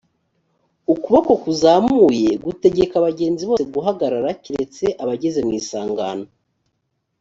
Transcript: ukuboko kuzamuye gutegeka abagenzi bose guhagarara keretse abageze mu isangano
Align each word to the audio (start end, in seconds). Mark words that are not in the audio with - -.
ukuboko 0.93 1.31
kuzamuye 1.43 2.29
gutegeka 2.45 2.93
abagenzi 3.01 3.43
bose 3.49 3.63
guhagarara 3.75 4.29
keretse 4.43 4.85
abageze 5.01 5.39
mu 5.47 5.53
isangano 5.59 6.25